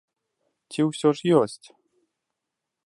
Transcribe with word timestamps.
Ці 0.75 0.79
ўсё 0.89 1.09
ж 1.19 1.37
ёсць? 1.41 1.63